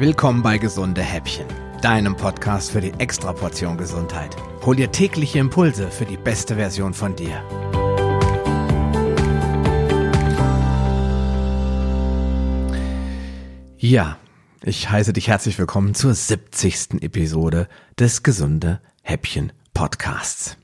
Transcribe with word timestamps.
Willkommen 0.00 0.44
bei 0.44 0.58
Gesunde 0.58 1.02
Häppchen, 1.02 1.48
deinem 1.82 2.16
Podcast 2.16 2.70
für 2.70 2.80
die 2.80 2.92
Extraportion 3.00 3.76
Gesundheit. 3.76 4.36
Hol 4.64 4.76
dir 4.76 4.92
tägliche 4.92 5.40
Impulse 5.40 5.90
für 5.90 6.04
die 6.04 6.16
beste 6.16 6.54
Version 6.54 6.94
von 6.94 7.16
dir. 7.16 7.42
Ja, 13.76 14.18
ich 14.62 14.88
heiße 14.88 15.12
dich 15.12 15.26
herzlich 15.26 15.58
willkommen 15.58 15.96
zur 15.96 16.14
70. 16.14 17.02
Episode 17.02 17.66
des 17.98 18.22
Gesunde 18.22 18.80
Häppchen 19.02 19.52
Podcasts. 19.74 20.58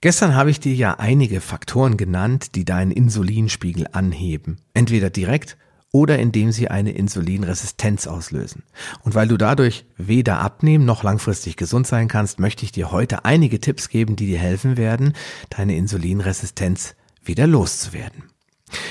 Gestern 0.00 0.34
habe 0.34 0.48
ich 0.48 0.58
dir 0.58 0.74
ja 0.74 0.94
einige 0.94 1.42
Faktoren 1.42 1.98
genannt, 1.98 2.54
die 2.54 2.64
deinen 2.64 2.92
Insulinspiegel 2.92 3.88
anheben. 3.92 4.56
Entweder 4.72 5.10
direkt 5.10 5.58
oder 5.96 6.18
indem 6.18 6.52
sie 6.52 6.68
eine 6.68 6.90
Insulinresistenz 6.92 8.06
auslösen. 8.06 8.64
Und 9.02 9.14
weil 9.14 9.28
du 9.28 9.38
dadurch 9.38 9.86
weder 9.96 10.40
abnehmen 10.40 10.84
noch 10.84 11.02
langfristig 11.02 11.56
gesund 11.56 11.86
sein 11.86 12.06
kannst, 12.06 12.38
möchte 12.38 12.66
ich 12.66 12.72
dir 12.72 12.92
heute 12.92 13.24
einige 13.24 13.60
Tipps 13.60 13.88
geben, 13.88 14.14
die 14.14 14.26
dir 14.26 14.38
helfen 14.38 14.76
werden, 14.76 15.14
deine 15.48 15.74
Insulinresistenz 15.74 16.96
wieder 17.24 17.46
loszuwerden. 17.46 18.24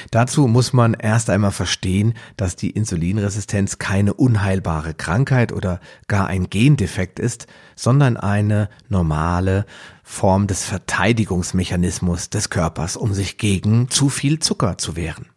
Dazu 0.09 0.47
muss 0.47 0.73
man 0.73 0.95
erst 0.95 1.29
einmal 1.29 1.51
verstehen, 1.51 2.15
dass 2.37 2.55
die 2.55 2.71
Insulinresistenz 2.71 3.77
keine 3.77 4.15
unheilbare 4.15 4.95
Krankheit 4.95 5.51
oder 5.51 5.81
gar 6.07 6.25
ein 6.25 6.49
Gendefekt 6.49 7.19
ist, 7.19 7.45
sondern 7.75 8.17
eine 8.17 8.67
normale 8.89 9.67
Form 10.01 10.47
des 10.47 10.63
Verteidigungsmechanismus 10.63 12.31
des 12.31 12.49
Körpers, 12.49 12.97
um 12.97 13.13
sich 13.13 13.37
gegen 13.37 13.91
zu 13.91 14.09
viel 14.09 14.39
Zucker 14.39 14.79
zu 14.79 14.95
wehren. 14.95 15.27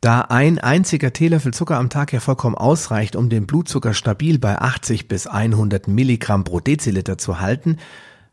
Da 0.00 0.20
ein 0.22 0.58
einziger 0.58 1.12
Teelöffel 1.12 1.54
Zucker 1.54 1.76
am 1.78 1.90
Tag 1.90 2.12
ja 2.12 2.20
vollkommen 2.20 2.54
ausreicht, 2.54 3.16
um 3.16 3.28
den 3.28 3.46
Blutzucker 3.46 3.94
stabil 3.94 4.38
bei 4.38 4.58
80 4.58 5.08
bis 5.08 5.26
100 5.26 5.88
Milligramm 5.88 6.44
pro 6.44 6.60
Deziliter 6.60 7.18
zu 7.18 7.40
halten, 7.40 7.78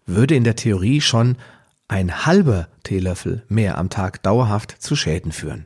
würde 0.05 0.35
in 0.35 0.43
der 0.43 0.55
Theorie 0.55 1.01
schon 1.01 1.37
ein 1.87 2.25
halber 2.25 2.67
Teelöffel 2.83 3.43
mehr 3.47 3.77
am 3.77 3.89
Tag 3.89 4.23
dauerhaft 4.23 4.71
zu 4.81 4.95
Schäden 4.95 5.31
führen. 5.31 5.65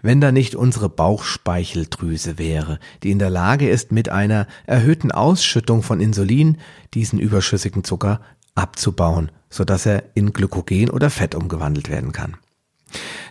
Wenn 0.00 0.20
da 0.20 0.32
nicht 0.32 0.54
unsere 0.54 0.88
Bauchspeicheldrüse 0.88 2.38
wäre, 2.38 2.78
die 3.02 3.10
in 3.10 3.18
der 3.18 3.30
Lage 3.30 3.68
ist, 3.68 3.92
mit 3.92 4.08
einer 4.08 4.46
erhöhten 4.66 5.12
Ausschüttung 5.12 5.82
von 5.82 6.00
Insulin 6.00 6.58
diesen 6.94 7.18
überschüssigen 7.18 7.84
Zucker 7.84 8.20
abzubauen, 8.54 9.30
sodass 9.50 9.86
er 9.86 10.04
in 10.14 10.32
Glykogen 10.32 10.88
oder 10.88 11.10
Fett 11.10 11.34
umgewandelt 11.34 11.90
werden 11.90 12.12
kann. 12.12 12.36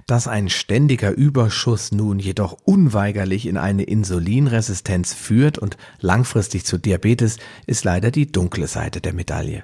Dass 0.10 0.28
ein 0.28 0.50
ständiger 0.50 1.12
Überschuss 1.12 1.92
nun 1.92 2.18
jedoch 2.18 2.58
unweigerlich 2.64 3.46
in 3.46 3.58
eine 3.58 3.84
Insulinresistenz 3.84 5.14
führt 5.14 5.60
und 5.60 5.78
langfristig 6.00 6.66
zu 6.66 6.80
Diabetes, 6.80 7.38
ist 7.68 7.84
leider 7.84 8.10
die 8.10 8.32
dunkle 8.32 8.66
Seite 8.66 9.02
der 9.02 9.14
Medaille. 9.14 9.64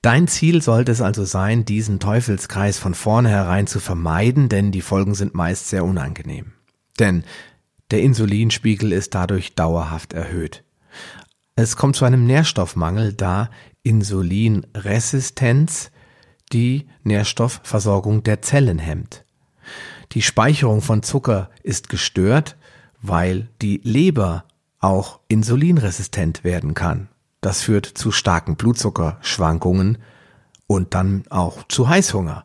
Dein 0.00 0.28
Ziel 0.28 0.62
sollte 0.62 0.92
es 0.92 1.02
also 1.02 1.26
sein, 1.26 1.66
diesen 1.66 2.00
Teufelskreis 2.00 2.78
von 2.78 2.94
vornherein 2.94 3.66
zu 3.66 3.80
vermeiden, 3.80 4.48
denn 4.48 4.72
die 4.72 4.80
Folgen 4.80 5.14
sind 5.14 5.34
meist 5.34 5.68
sehr 5.68 5.84
unangenehm. 5.84 6.54
Denn 6.98 7.22
der 7.90 8.00
Insulinspiegel 8.00 8.92
ist 8.92 9.14
dadurch 9.14 9.54
dauerhaft 9.54 10.14
erhöht. 10.14 10.64
Es 11.54 11.76
kommt 11.76 11.96
zu 11.96 12.06
einem 12.06 12.24
Nährstoffmangel, 12.24 13.12
da 13.12 13.50
Insulinresistenz 13.82 15.90
die 16.50 16.88
Nährstoffversorgung 17.02 18.22
der 18.22 18.40
Zellen 18.40 18.78
hemmt. 18.78 19.23
Die 20.12 20.22
Speicherung 20.22 20.80
von 20.80 21.02
Zucker 21.02 21.50
ist 21.62 21.88
gestört, 21.88 22.56
weil 23.02 23.48
die 23.60 23.80
Leber 23.82 24.44
auch 24.80 25.20
insulinresistent 25.28 26.44
werden 26.44 26.74
kann. 26.74 27.08
Das 27.40 27.62
führt 27.62 27.86
zu 27.86 28.10
starken 28.10 28.56
Blutzuckerschwankungen 28.56 29.98
und 30.66 30.94
dann 30.94 31.24
auch 31.30 31.66
zu 31.68 31.88
Heißhunger. 31.88 32.44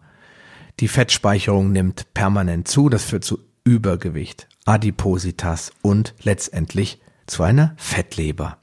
Die 0.80 0.88
Fettspeicherung 0.88 1.72
nimmt 1.72 2.14
permanent 2.14 2.68
zu, 2.68 2.90
das 2.90 3.04
führt 3.04 3.24
zu 3.24 3.40
Übergewicht, 3.64 4.48
Adipositas 4.66 5.72
und 5.82 6.16
letztendlich 6.22 7.02
zu 7.28 7.44
einer 7.44 7.74
Fettleber. 7.78 8.58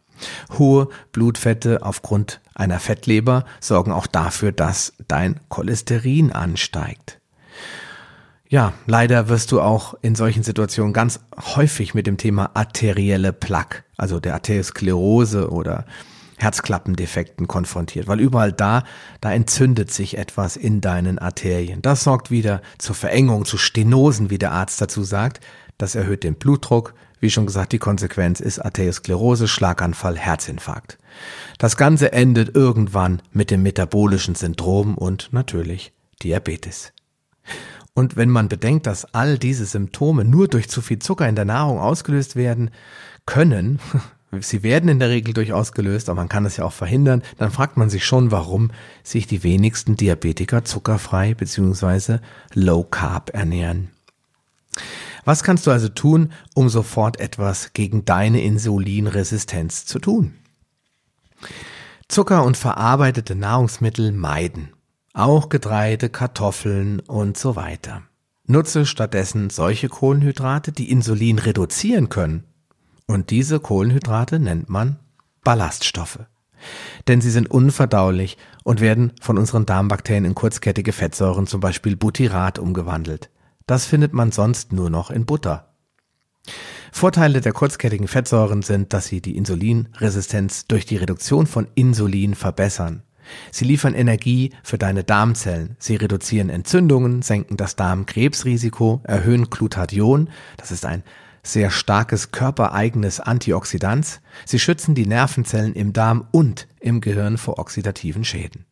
Hohe 0.58 0.88
Blutfette 1.12 1.82
aufgrund 1.82 2.40
einer 2.54 2.80
Fettleber 2.80 3.44
sorgen 3.60 3.92
auch 3.92 4.06
dafür, 4.06 4.52
dass 4.52 4.94
dein 5.08 5.40
Cholesterin 5.48 6.32
ansteigt. 6.32 7.20
Ja, 8.48 8.74
leider 8.86 9.28
wirst 9.28 9.50
du 9.50 9.60
auch 9.60 9.94
in 10.02 10.14
solchen 10.14 10.44
Situationen 10.44 10.92
ganz 10.92 11.20
häufig 11.56 11.94
mit 11.94 12.06
dem 12.06 12.16
Thema 12.16 12.50
arterielle 12.54 13.32
Plaque, 13.32 13.82
also 13.96 14.20
der 14.20 14.34
Arteriosklerose 14.34 15.50
oder 15.50 15.84
Herzklappendefekten 16.38 17.48
konfrontiert, 17.48 18.08
weil 18.08 18.20
überall 18.20 18.52
da, 18.52 18.84
da 19.20 19.32
entzündet 19.32 19.90
sich 19.90 20.18
etwas 20.18 20.56
in 20.56 20.80
deinen 20.80 21.18
Arterien. 21.18 21.82
Das 21.82 22.04
sorgt 22.04 22.30
wieder 22.30 22.60
zur 22.78 22.94
Verengung, 22.94 23.46
zu 23.46 23.56
Stenosen, 23.56 24.30
wie 24.30 24.38
der 24.38 24.52
Arzt 24.52 24.80
dazu 24.80 25.02
sagt. 25.02 25.40
Das 25.78 25.94
erhöht 25.94 26.24
den 26.24 26.34
Blutdruck. 26.34 26.94
Wie 27.18 27.30
schon 27.30 27.46
gesagt, 27.46 27.72
die 27.72 27.78
Konsequenz 27.78 28.40
ist 28.40 28.58
Arteriosklerose, 28.58 29.48
Schlaganfall, 29.48 30.16
Herzinfarkt. 30.16 30.98
Das 31.58 31.78
Ganze 31.78 32.12
endet 32.12 32.54
irgendwann 32.54 33.22
mit 33.32 33.50
dem 33.50 33.62
metabolischen 33.62 34.34
Syndrom 34.34 34.96
und 34.96 35.32
natürlich 35.32 35.92
Diabetes. 36.22 36.92
Und 37.96 38.14
wenn 38.14 38.28
man 38.28 38.50
bedenkt, 38.50 38.86
dass 38.86 39.14
all 39.14 39.38
diese 39.38 39.64
Symptome 39.64 40.26
nur 40.26 40.48
durch 40.48 40.68
zu 40.68 40.82
viel 40.82 40.98
Zucker 40.98 41.26
in 41.26 41.34
der 41.34 41.46
Nahrung 41.46 41.78
ausgelöst 41.80 42.36
werden 42.36 42.70
können, 43.24 43.80
sie 44.40 44.62
werden 44.62 44.90
in 44.90 44.98
der 44.98 45.08
Regel 45.08 45.32
durchaus 45.32 45.72
gelöst, 45.72 46.10
aber 46.10 46.20
man 46.20 46.28
kann 46.28 46.44
es 46.44 46.58
ja 46.58 46.66
auch 46.66 46.74
verhindern, 46.74 47.22
dann 47.38 47.50
fragt 47.50 47.78
man 47.78 47.88
sich 47.88 48.04
schon, 48.04 48.30
warum 48.30 48.70
sich 49.02 49.26
die 49.26 49.42
wenigsten 49.42 49.96
Diabetiker 49.96 50.62
zuckerfrei 50.62 51.32
bzw. 51.32 52.18
low 52.52 52.84
carb 52.84 53.30
ernähren. 53.32 53.88
Was 55.24 55.42
kannst 55.42 55.66
du 55.66 55.70
also 55.70 55.88
tun, 55.88 56.32
um 56.54 56.68
sofort 56.68 57.18
etwas 57.18 57.72
gegen 57.72 58.04
deine 58.04 58.42
Insulinresistenz 58.42 59.86
zu 59.86 60.00
tun? 60.00 60.34
Zucker 62.08 62.44
und 62.44 62.58
verarbeitete 62.58 63.34
Nahrungsmittel 63.34 64.12
meiden. 64.12 64.75
Auch 65.16 65.48
Getreide, 65.48 66.10
Kartoffeln 66.10 67.00
und 67.00 67.38
so 67.38 67.56
weiter. 67.56 68.02
Nutze 68.46 68.84
stattdessen 68.84 69.48
solche 69.48 69.88
Kohlenhydrate, 69.88 70.72
die 70.72 70.90
Insulin 70.90 71.38
reduzieren 71.38 72.10
können 72.10 72.44
und 73.06 73.30
diese 73.30 73.58
Kohlenhydrate 73.58 74.38
nennt 74.38 74.68
man 74.68 74.98
Ballaststoffe. 75.42 76.18
Denn 77.08 77.22
sie 77.22 77.30
sind 77.30 77.50
unverdaulich 77.50 78.36
und 78.62 78.82
werden 78.82 79.12
von 79.22 79.38
unseren 79.38 79.64
Darmbakterien 79.64 80.26
in 80.26 80.34
kurzkettige 80.34 80.92
Fettsäuren, 80.92 81.46
zum 81.46 81.62
Beispiel 81.62 81.96
Butyrat, 81.96 82.58
umgewandelt. 82.58 83.30
Das 83.66 83.86
findet 83.86 84.12
man 84.12 84.32
sonst 84.32 84.74
nur 84.74 84.90
noch 84.90 85.10
in 85.10 85.24
Butter. 85.24 85.72
Vorteile 86.92 87.40
der 87.40 87.54
kurzkettigen 87.54 88.06
Fettsäuren 88.06 88.60
sind, 88.60 88.92
dass 88.92 89.06
sie 89.06 89.22
die 89.22 89.38
Insulinresistenz 89.38 90.66
durch 90.66 90.84
die 90.84 90.96
Reduktion 90.96 91.46
von 91.46 91.68
Insulin 91.74 92.34
verbessern. 92.34 93.02
Sie 93.50 93.64
liefern 93.64 93.94
Energie 93.94 94.50
für 94.62 94.78
deine 94.78 95.04
Darmzellen. 95.04 95.76
Sie 95.78 95.96
reduzieren 95.96 96.50
Entzündungen, 96.50 97.22
senken 97.22 97.56
das 97.56 97.76
Darmkrebsrisiko, 97.76 99.00
erhöhen 99.04 99.50
Glutathion, 99.50 100.30
das 100.56 100.70
ist 100.70 100.86
ein 100.86 101.02
sehr 101.42 101.70
starkes 101.70 102.32
körpereigenes 102.32 103.20
Antioxidant. 103.20 104.20
Sie 104.44 104.58
schützen 104.58 104.94
die 104.94 105.06
Nervenzellen 105.06 105.74
im 105.74 105.92
Darm 105.92 106.26
und 106.32 106.66
im 106.80 107.00
Gehirn 107.00 107.38
vor 107.38 107.58
oxidativen 107.58 108.24
Schäden. 108.24 108.66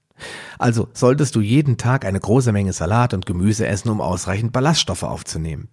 Also 0.59 0.89
solltest 0.93 1.35
du 1.35 1.41
jeden 1.41 1.77
Tag 1.77 2.05
eine 2.05 2.21
große 2.21 2.53
Menge 2.53 2.73
Salat 2.73 3.15
und 3.15 3.27
Gemüse 3.27 3.67
essen, 3.67 3.91
um 3.91 4.01
ausreichend 4.01 4.53
Ballaststoffe 4.53 5.03
aufzunehmen. 5.03 5.69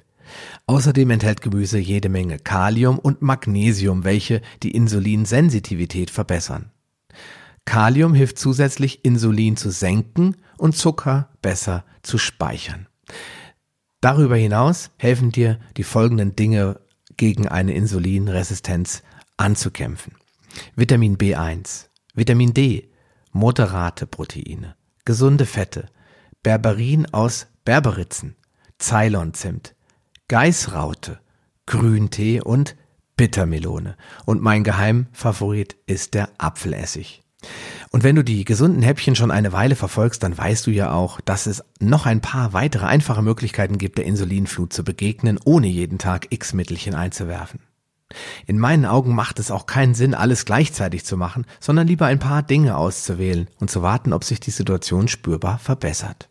Außerdem 0.67 1.09
enthält 1.09 1.41
Gemüse 1.41 1.77
jede 1.77 2.09
Menge 2.09 2.39
Kalium 2.39 2.99
und 2.99 3.21
Magnesium, 3.21 4.03
welche 4.03 4.41
die 4.63 4.71
Insulinsensitivität 4.71 6.09
verbessern. 6.09 6.71
Kalium 7.71 8.13
hilft 8.13 8.37
zusätzlich, 8.37 9.05
Insulin 9.05 9.55
zu 9.55 9.71
senken 9.71 10.35
und 10.57 10.75
Zucker 10.75 11.29
besser 11.41 11.85
zu 12.01 12.17
speichern. 12.17 12.89
Darüber 14.01 14.35
hinaus 14.35 14.91
helfen 14.97 15.31
dir 15.31 15.57
die 15.77 15.85
folgenden 15.85 16.35
Dinge 16.35 16.81
gegen 17.15 17.47
eine 17.47 17.73
Insulinresistenz 17.73 19.03
anzukämpfen. 19.37 20.15
Vitamin 20.75 21.17
B1, 21.17 21.87
Vitamin 22.13 22.53
D, 22.53 22.91
moderate 23.31 24.05
Proteine, 24.05 24.75
gesunde 25.05 25.45
Fette, 25.45 25.85
Berberin 26.43 27.05
aus 27.13 27.47
Berberitzen, 27.63 28.35
Ceylonzimt, 28.79 29.75
Geißraute, 30.27 31.21
Grüntee 31.67 32.41
und 32.41 32.75
Bittermelone. 33.15 33.95
Und 34.25 34.41
mein 34.41 34.65
Geheimfavorit 34.65 35.77
ist 35.85 36.15
der 36.15 36.31
Apfelessig. 36.37 37.20
Und 37.89 38.03
wenn 38.03 38.15
du 38.15 38.23
die 38.23 38.45
gesunden 38.45 38.83
Häppchen 38.83 39.15
schon 39.15 39.31
eine 39.31 39.51
Weile 39.51 39.75
verfolgst, 39.75 40.23
dann 40.23 40.37
weißt 40.37 40.67
du 40.67 40.71
ja 40.71 40.93
auch, 40.93 41.19
dass 41.21 41.45
es 41.45 41.63
noch 41.79 42.05
ein 42.05 42.21
paar 42.21 42.53
weitere 42.53 42.85
einfache 42.85 43.21
Möglichkeiten 43.21 43.77
gibt, 43.77 43.97
der 43.97 44.05
Insulinflut 44.05 44.71
zu 44.71 44.83
begegnen, 44.83 45.39
ohne 45.43 45.67
jeden 45.67 45.97
Tag 45.97 46.27
X-Mittelchen 46.29 46.95
einzuwerfen. 46.95 47.59
In 48.45 48.59
meinen 48.59 48.85
Augen 48.85 49.15
macht 49.15 49.39
es 49.39 49.51
auch 49.51 49.65
keinen 49.65 49.93
Sinn, 49.93 50.13
alles 50.13 50.45
gleichzeitig 50.45 51.05
zu 51.05 51.17
machen, 51.17 51.45
sondern 51.59 51.87
lieber 51.87 52.05
ein 52.05 52.19
paar 52.19 52.43
Dinge 52.43 52.77
auszuwählen 52.77 53.47
und 53.59 53.71
zu 53.71 53.81
warten, 53.81 54.13
ob 54.13 54.23
sich 54.23 54.39
die 54.39 54.51
Situation 54.51 55.07
spürbar 55.07 55.59
verbessert. 55.59 56.29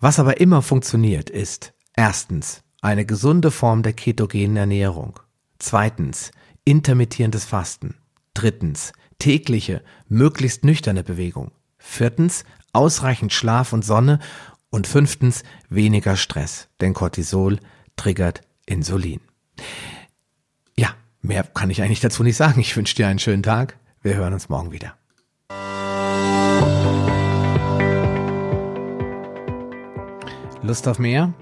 Was 0.00 0.18
aber 0.18 0.40
immer 0.40 0.62
funktioniert, 0.62 1.30
ist 1.30 1.72
erstens 1.94 2.62
eine 2.80 3.04
gesunde 3.04 3.50
Form 3.50 3.82
der 3.82 3.92
ketogenen 3.92 4.56
Ernährung, 4.56 5.20
zweitens 5.58 6.30
intermittierendes 6.64 7.44
Fasten, 7.44 7.96
drittens 8.34 8.92
tägliche, 9.20 9.82
möglichst 10.08 10.64
nüchterne 10.64 11.04
Bewegung, 11.04 11.52
viertens 11.78 12.44
ausreichend 12.72 13.32
Schlaf 13.32 13.72
und 13.72 13.84
Sonne 13.84 14.18
und 14.70 14.88
fünftens 14.88 15.44
weniger 15.68 16.16
Stress, 16.16 16.68
denn 16.80 16.94
Cortisol 16.94 17.60
triggert 17.96 18.40
Insulin. 18.66 19.20
Ja, 20.76 20.94
mehr 21.22 21.44
kann 21.44 21.70
ich 21.70 21.82
eigentlich 21.82 22.00
dazu 22.00 22.22
nicht 22.22 22.36
sagen. 22.36 22.60
Ich 22.60 22.76
wünsche 22.76 22.96
dir 22.96 23.06
einen 23.06 23.18
schönen 23.18 23.42
Tag. 23.42 23.76
Wir 24.02 24.14
hören 24.14 24.32
uns 24.32 24.48
morgen 24.48 24.72
wieder. 24.72 24.96
Lust 30.62 30.86
auf 30.88 30.98
mehr? 30.98 31.32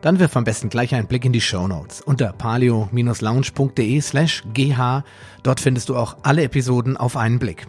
Dann 0.00 0.18
wirf 0.18 0.36
am 0.36 0.44
besten 0.44 0.68
gleich 0.68 0.94
einen 0.94 1.06
Blick 1.06 1.24
in 1.24 1.32
die 1.32 1.40
Show 1.40 1.66
Notes 1.66 2.00
unter 2.00 2.32
palio-lounge.de 2.32 4.00
slash 4.00 4.42
gh. 4.52 5.02
Dort 5.42 5.60
findest 5.60 5.88
du 5.88 5.96
auch 5.96 6.16
alle 6.22 6.42
Episoden 6.42 6.96
auf 6.96 7.16
einen 7.16 7.38
Blick. 7.38 7.66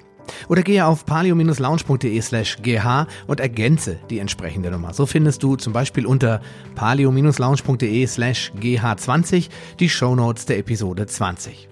Oder 0.47 0.62
gehe 0.62 0.85
auf 0.85 1.06
palio-lounge.de 1.06 2.21
slash 2.21 2.57
gh 2.62 3.06
und 3.27 3.39
ergänze 3.39 3.97
die 4.09 4.19
entsprechende 4.19 4.71
Nummer. 4.71 4.94
So 4.94 5.06
findest 5.06 5.44
du 5.44 5.56
zum 5.56 5.74
Beispiel 5.74 6.06
unter 6.06 6.41
palio-lounge.de 6.75 8.07
slash 8.07 8.51
gh20 8.59 9.50
die 9.79 9.89
Shownotes 9.89 10.45
der 10.45 10.59
Episode 10.59 11.06
20. 11.06 11.69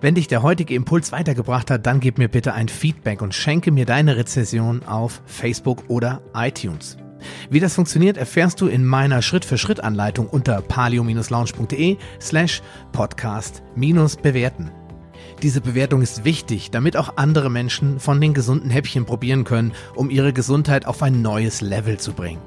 Wenn 0.00 0.14
dich 0.14 0.28
der 0.28 0.42
heutige 0.42 0.74
Impuls 0.74 1.12
weitergebracht 1.12 1.70
hat, 1.70 1.86
dann 1.86 2.00
gib 2.00 2.18
mir 2.18 2.28
bitte 2.28 2.54
ein 2.54 2.68
Feedback 2.68 3.20
und 3.20 3.34
schenke 3.34 3.70
mir 3.70 3.84
deine 3.84 4.16
Rezession 4.16 4.82
auf 4.84 5.22
Facebook 5.26 5.84
oder 5.88 6.22
iTunes. 6.34 6.96
Wie 7.50 7.60
das 7.60 7.74
funktioniert, 7.74 8.16
erfährst 8.16 8.60
du 8.60 8.66
in 8.66 8.84
meiner 8.84 9.22
Schritt-für-Schritt-Anleitung 9.22 10.28
unter 10.28 10.60
palio-lounge.de 10.62 11.96
slash 12.20 12.62
podcast-bewerten. 12.92 14.70
Diese 15.42 15.60
Bewertung 15.60 16.02
ist 16.02 16.24
wichtig, 16.24 16.70
damit 16.70 16.96
auch 16.96 17.16
andere 17.16 17.50
Menschen 17.50 18.00
von 18.00 18.20
den 18.20 18.34
gesunden 18.34 18.70
Häppchen 18.70 19.04
probieren 19.04 19.44
können, 19.44 19.72
um 19.94 20.10
ihre 20.10 20.32
Gesundheit 20.32 20.86
auf 20.86 21.02
ein 21.02 21.22
neues 21.22 21.60
Level 21.60 21.98
zu 21.98 22.12
bringen. 22.12 22.42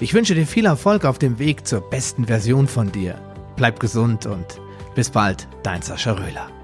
Ich 0.00 0.14
wünsche 0.14 0.34
dir 0.34 0.46
viel 0.46 0.66
Erfolg 0.66 1.04
auf 1.04 1.18
dem 1.18 1.38
Weg 1.38 1.66
zur 1.66 1.80
besten 1.82 2.26
Version 2.26 2.68
von 2.68 2.90
dir. 2.90 3.18
Bleib 3.56 3.80
gesund 3.80 4.26
und 4.26 4.60
bis 4.94 5.10
bald, 5.10 5.48
dein 5.62 5.82
Sascha 5.82 6.12
Röhler. 6.12 6.61